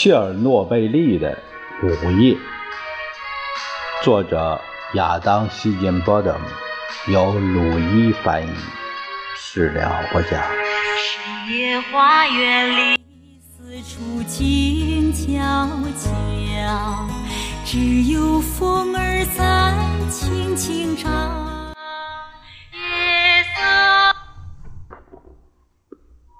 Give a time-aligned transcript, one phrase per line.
[0.00, 1.36] 切尔诺贝利的
[1.82, 2.36] 午夜，
[4.04, 4.60] 作者
[4.94, 8.50] 亚当·希金波德姆，由鲁伊翻译，
[9.34, 10.40] 事了不讲。
[11.00, 13.00] 深夜花园里，
[13.40, 15.42] 四处静悄
[15.96, 17.08] 悄，
[17.64, 19.74] 只有风儿在
[20.08, 21.74] 轻轻唱。
[22.72, 24.16] 夜色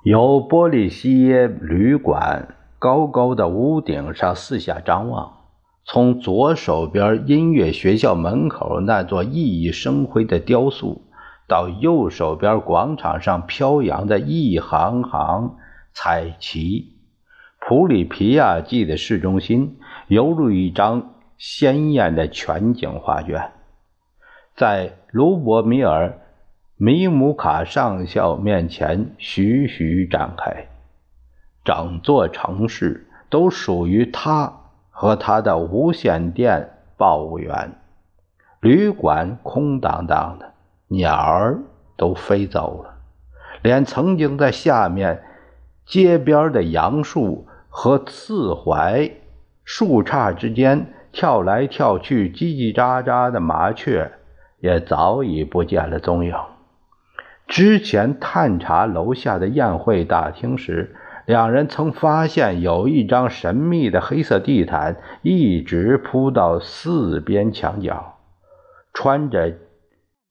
[0.05, 2.55] 由波利西耶旅馆。
[2.79, 5.33] 高高的屋顶上四下张望，
[5.85, 11.03] 从左手边音乐学校门口那座熠熠生辉的雕塑，
[11.49, 15.57] 到右手边广场上飘扬的一行行
[15.93, 16.93] 彩旗，
[17.59, 23.51] 普里皮亚季的市中心犹如一张鲜艳的全景画卷，
[24.55, 26.11] 在卢博米尔·
[26.77, 30.69] 米姆卡上校面前徐徐展开。
[31.69, 34.51] 整座城市都属于他
[34.89, 37.73] 和他的无线电报务员。
[38.61, 40.55] 旅馆空荡荡的，
[40.87, 41.59] 鸟儿
[41.95, 42.95] 都飞走了，
[43.61, 45.23] 连曾经在下面
[45.85, 49.11] 街边的杨树和刺槐
[49.63, 54.11] 树杈之间跳来跳去、叽叽喳喳的麻雀
[54.61, 56.35] 也早已不见了踪影。
[57.47, 60.97] 之前探查楼下的宴会大厅时。
[61.29, 68.17] 两人曾发现有一张神秘的黑色地毯一直铺到四边墙角。
[68.95, 69.53] 穿着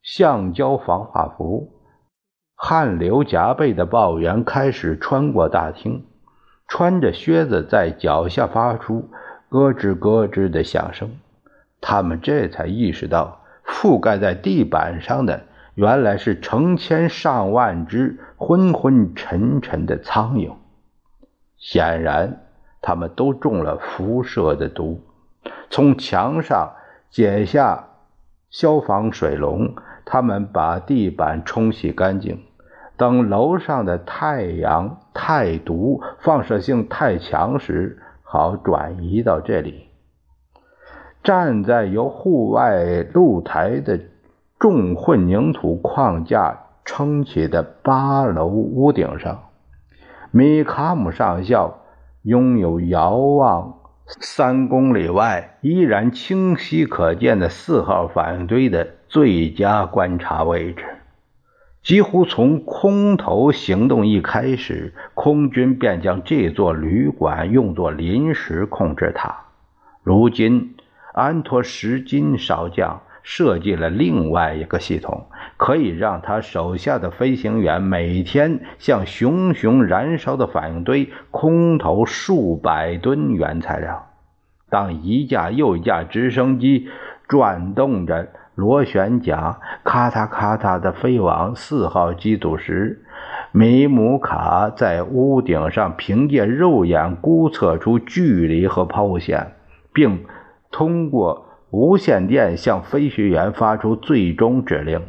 [0.01, 1.69] 橡胶防化服、
[2.55, 6.03] 汗流浃背的报员开始穿过大厅，
[6.67, 9.07] 穿着靴子在脚下发出
[9.49, 11.11] 咯吱咯吱的响声。
[11.79, 15.43] 他们这才意识到，覆盖在地板上的
[15.75, 20.51] 原来是成千上万只昏昏沉沉的苍蝇。
[21.57, 22.45] 显然，
[22.81, 25.01] 他们都中了辐射的毒。
[25.69, 26.73] 从墙上
[27.09, 27.87] 解下
[28.49, 29.75] 消防水龙，
[30.05, 32.43] 他们把地板冲洗干净。
[32.95, 39.89] 等楼上的太阳太毒、放射性太强时，好转移到这里。
[41.23, 43.99] 站在由户外露台的
[44.57, 49.46] 重混凝土框架撑起的八楼屋顶上。
[50.37, 51.79] 米卡姆上校
[52.21, 60.85] 拥有遥望三公里外依然清晰可见的四号反应堆的最佳观察位置。
[61.81, 69.45] 几乎从空投行动一开始，空军便将这座旅馆用作临时控制塔。
[70.03, 70.75] 如今，
[71.15, 73.01] 安托什金少将。
[73.29, 75.27] 设计了另外一个系统，
[75.57, 84.07] 可以让他手下的飞行员每天向熊熊燃烧的反应堆空投数百吨原材料。
[84.69, 86.87] 当一架又一架直升机
[87.27, 93.03] 转动着螺旋桨，咔嗒咔嗒地飞往四号机组时，
[93.51, 99.51] 米姆卡在屋顶上凭借肉眼估测出距离和抛物线，
[99.91, 100.23] 并
[100.71, 101.46] 通过。
[101.69, 105.01] 无线电向飞行员发出最终指令。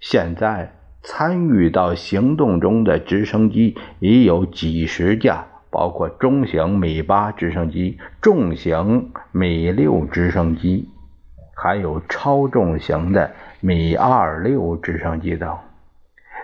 [0.00, 10.88] 现在参与到行动中的直升机已有几十架，包括中型米八直升机、重型米六直升机，
[11.54, 15.56] 还有超重型的米二六直升机等。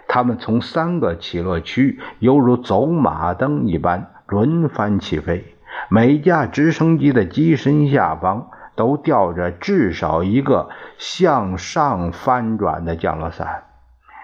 [0.09, 5.45] 他们从三个起落区犹如走马灯一般轮番起飞，
[5.91, 8.49] 每架直升机的机身下方。
[8.79, 10.69] 都吊着至少一个
[10.99, 13.65] 向上翻转的降落伞，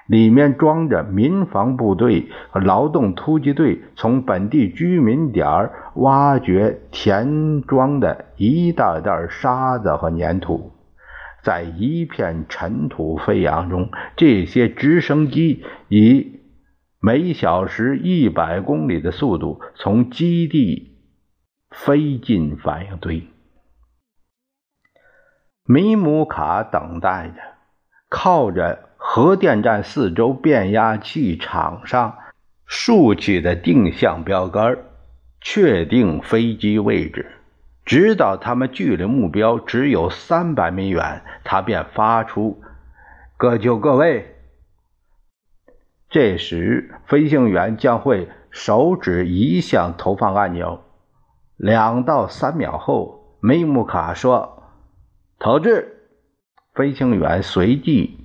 [0.07, 10.71] 里面装着民防部队和劳动突击队从本地居民点挖掘填装的一袋袋沙子和粘土。
[11.43, 16.41] 在一片尘土飞扬中，这些直升机以
[17.01, 20.97] 每小时一百公里的速度从基地
[21.73, 23.27] 飞进反应堆。
[25.67, 27.41] 米姆卡等待着，
[28.11, 32.19] 靠着核电站四周变压器场上
[32.67, 34.77] 竖起的定向标杆，
[35.41, 37.31] 确定飞机位置。
[37.87, 42.63] 直到他们距离目标只有三百米远，他便发出
[43.39, 44.37] “各就各位”。
[46.11, 50.83] 这时，飞行员将会手指一向投放按钮。
[51.57, 54.54] 两到三秒后，梅姆卡说。
[55.39, 55.89] 投掷，
[56.75, 58.19] 飞行员随即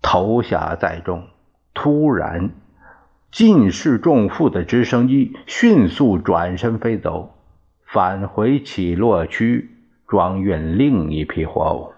[0.00, 1.28] 投下载重。
[1.74, 2.50] 突然，
[3.30, 7.34] 尽是重负的直升机迅速转身飞走，
[7.86, 9.70] 返回起落区
[10.08, 11.92] 装运另一批货物。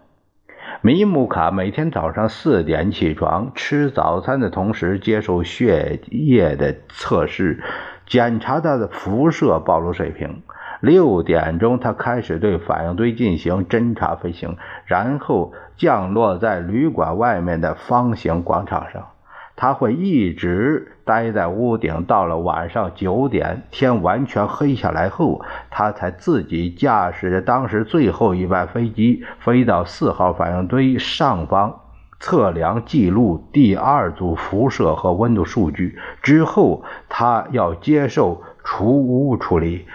[0.80, 7.62] 米姆卡每天早上四点起床，吃早餐的同时接受血液的测试，
[8.06, 10.42] 检查他的辐射暴露水平。
[10.82, 19.06] 六点钟，他开始对反应堆进行侦察飞行，然后降落在旅馆外面的方形广场上。
[19.54, 31.80] 他会一直待在屋顶，到了晚上九点，天完全黑下来后，他才自己驾驶着当时最后一班飞机飞到四号反应堆上方，
[32.18, 35.96] 测量记录第二组辐射和温度数据。
[36.22, 39.86] 之后，他要接受除污处理。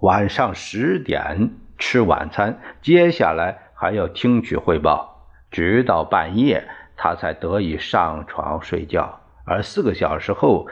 [0.00, 6.68] 晚上十点吃晚餐，接下来还要听取汇报，直到半夜。
[6.98, 10.66] 他才得以上床睡觉，而四个小时后，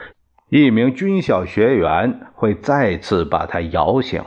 [0.49, 4.23] 一名军校学员会再次把他摇醒。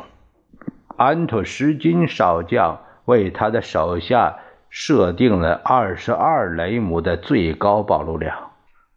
[0.97, 4.39] 安托什金少将为他的手下
[4.71, 8.53] 设定了二十二雷姆的最高暴露量，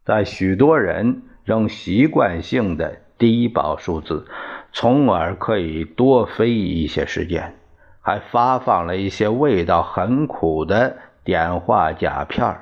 [0.06, 4.27] 在许多人仍习惯性的低报数字，
[4.71, 7.56] 从而可以多飞一些时间。
[8.03, 12.57] 还发放了一些味道很苦的碘化钾片。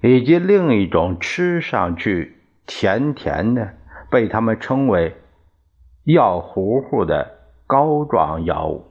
[0.00, 3.74] 以及另一种吃上去甜甜的，
[4.10, 5.14] 被他们称为
[6.04, 8.86] “药糊糊”的膏状药物。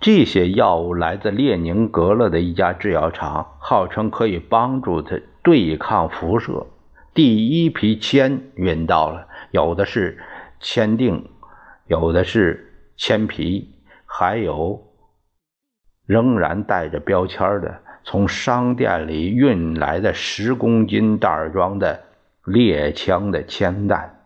[0.00, 6.66] 这些药物来自列宁格勒的一家制药厂，号称可以帮助他对抗辐射。
[7.12, 10.18] 第一批铅运到了，有的是
[10.60, 11.24] 铅锭，
[11.86, 13.74] 有的是铅皮，
[14.06, 14.92] 还有
[16.06, 17.80] 仍然带着标签的。
[18.04, 22.04] 从商店里运来的十公斤袋装的
[22.44, 24.24] 猎枪的铅弹，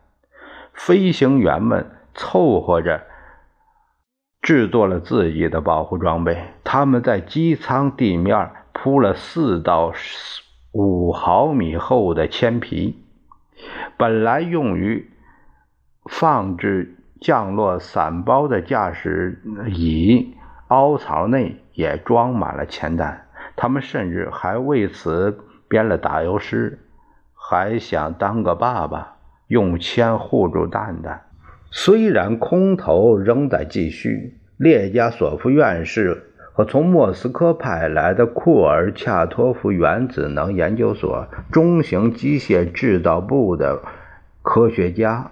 [0.72, 3.02] 飞行员们凑合着
[4.40, 6.38] 制作了自己的保护装备。
[6.62, 9.92] 他们在机舱地面铺了四到
[10.70, 13.02] 五毫米厚的铅皮，
[13.96, 15.10] 本来用于
[16.10, 20.34] 放置降落伞包的驾驶椅
[20.68, 23.26] 凹槽内也装满了铅弹。
[23.56, 25.38] 他们甚至还为此
[25.68, 26.78] 编了打油诗，
[27.34, 29.16] 还想当个爸爸，
[29.46, 31.22] 用铅护住蛋蛋。
[31.70, 43.82] 虽然空投仍在继续，列加索夫院士和从莫斯科派来的库尔恰托夫原子能研究所中型机械制造部的
[44.42, 45.30] 科学家，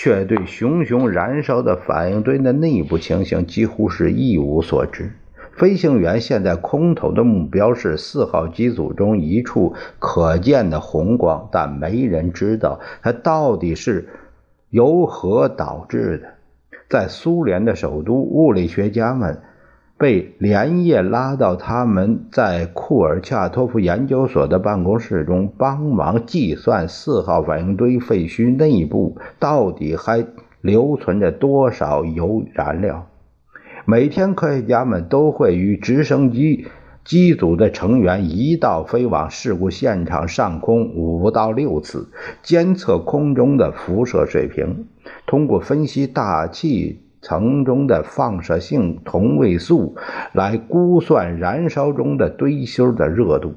[0.00, 5.10] 却对熊熊燃烧的反应堆的内部情形几乎是一无所知。
[5.56, 14.08] 飞行员现在空投的目标是四号机组中一处可见的红光，但没人知道它到底是
[14.70, 16.28] 由何导致的。
[16.88, 19.42] 在苏联的首都，物理学家们
[19.98, 30.24] 被连夜拉到他们在库尔恰托夫研究所的办公室中，帮忙计算四号反应堆废墟内部到底还
[30.60, 33.08] 留存着多少铀燃料。
[33.84, 36.66] 每天，科学家们都会与直升机
[37.04, 42.08] 机组的成员一道飞往事故现场上空五到六次，
[42.42, 44.86] 监测空中的辐射水平，
[45.26, 49.96] 通过分析大气层中的放射性同位素
[50.32, 53.52] 来估算燃烧中的堆芯的热度。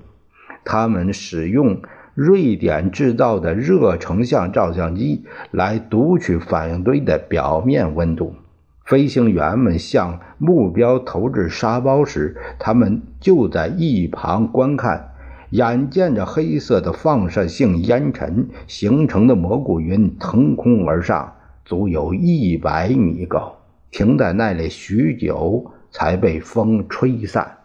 [0.66, 1.82] 他们使用
[2.14, 8.36] 瑞典制造的热成像照相机来读取反应堆的表面温度。
[8.84, 15.08] 飞行员们向目标投掷沙包时，他们就在一旁观看。
[15.52, 21.34] 眼见着黑色的放射性烟尘形成的蘑菇云腾空而上，
[21.66, 23.58] 足有一百米高，
[23.92, 27.58] 停在那里许久，才被风吹散，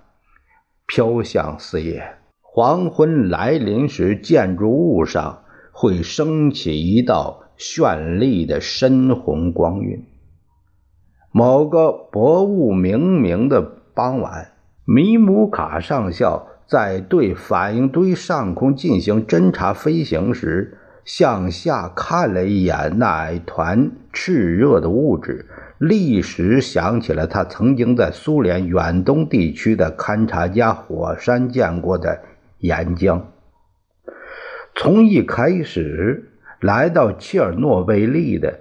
[0.87, 2.03] 飘向四野。
[2.43, 10.05] 黄昏来临时，建筑物上会升起一道绚丽的深红光晕。
[11.31, 13.63] 某个薄雾冥冥的
[13.95, 14.53] 傍晚，
[14.85, 25.47] 米姆卡上校在对反应堆上空进行侦察飞行时，向下看了一眼那团炽热的物质，
[25.79, 32.23] 立时想起了他曾经在苏联远东地区的勘察加火山见过的
[32.59, 33.23] 岩浆。
[34.75, 38.61] 从一开始来到切尔诺贝利的。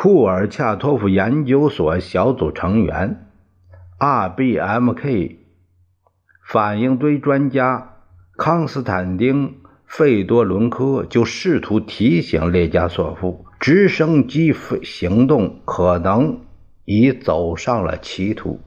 [0.00, 3.26] 库尔恰托夫研究所小组成员
[3.98, 5.38] ，RBMK
[6.46, 7.96] 反应堆专家
[8.36, 9.48] 康斯坦丁·
[9.86, 16.42] 费多伦科就试图提醒列加索夫，直升机行动可能
[16.88, 18.58] 已走上了歧途。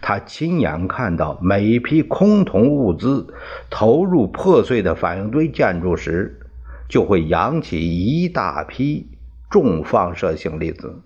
[0.00, 3.34] 他亲眼看到每一批空投物资
[3.68, 6.40] 投入破碎的反应堆建筑时，
[6.88, 9.06] 就会扬起一大批
[9.50, 11.02] 重放射性粒子。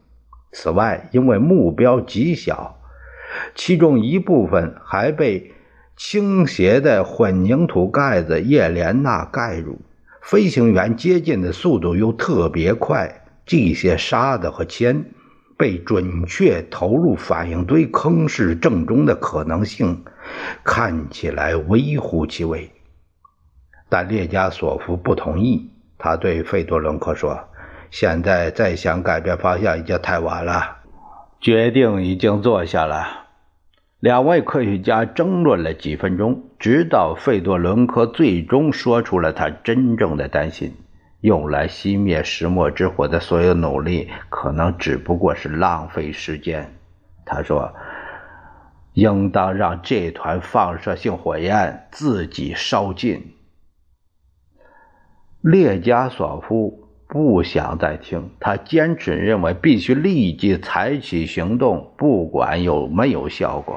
[0.52, 2.78] 此外，因为目标极小，
[3.56, 5.50] 其中一部分还被
[5.96, 9.80] 倾斜的混凝土盖子叶莲娜盖住。
[10.22, 15.06] 飞行员接近的速度又特别快，这些沙子和铅
[15.60, 20.02] 被准确投入反应堆坑室正中的可能性
[20.64, 22.70] 看起来微乎其微。
[23.90, 27.38] 但列加索夫不同意，他对费多伦科说。
[27.90, 30.78] 现在再想改变方向已经太晚了，
[31.40, 33.26] 决定已经做下了。
[33.98, 40.72] 两位科学家争论了几分钟，直到费多伦科最终说出了他真正的担心：
[41.20, 46.74] 用来熄灭石墨之火的所有努力，可能只不过是浪费时间。
[47.24, 47.72] 他说
[48.94, 53.34] ：“应当让这团放射性火焰自己烧尽。”
[55.40, 56.86] 列加索夫。
[57.12, 63.76] 不想再听，他坚持认为必须立即采取行动，不管有没有效果。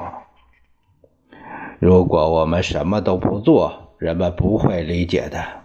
[1.80, 5.63] 如果我们什么都不做，人们不会理解的。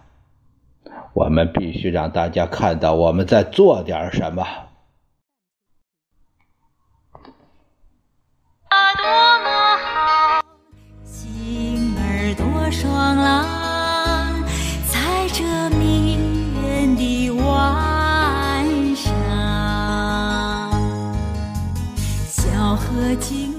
[1.12, 4.46] 我们必须让大家看到我们在做点什么。
[8.96, 9.04] 多
[9.42, 9.48] 么
[9.78, 10.42] 好，
[11.98, 14.42] 儿多爽朗，
[14.86, 14.98] 在
[15.32, 15.42] 这
[15.76, 16.16] 迷
[16.62, 19.10] 人的晚上，
[22.28, 23.49] 小河。